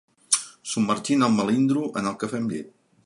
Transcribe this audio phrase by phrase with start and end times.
[0.71, 2.75] Submergint el melindro en el cafè amb llet.